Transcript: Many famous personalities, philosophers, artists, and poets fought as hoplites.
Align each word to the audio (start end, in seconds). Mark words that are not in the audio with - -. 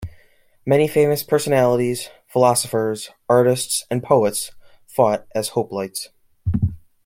Many 0.65 0.87
famous 0.87 1.21
personalities, 1.21 2.09
philosophers, 2.25 3.11
artists, 3.29 3.85
and 3.91 4.01
poets 4.01 4.49
fought 4.87 5.27
as 5.35 5.49
hoplites. 5.51 6.07